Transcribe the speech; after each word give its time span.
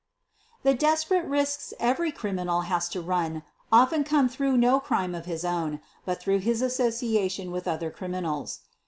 f 0.57 0.63
The 0.63 0.73
desperate 0.73 1.25
risks 1.27 1.75
every 1.79 2.11
criminal 2.11 2.61
has 2.61 2.89
to 2.89 3.01
run 3.03 3.43
often 3.71 4.03
come 4.03 4.27
through 4.29 4.57
no 4.57 4.79
crime 4.79 5.13
of 5.13 5.25
his 5.27 5.45
own, 5.45 5.79
but 6.05 6.19
through 6.19 6.39
his 6.39 6.63
association 6.63 7.51
with 7.51 7.67
other 7.67 7.91
criminals. 7.91 8.61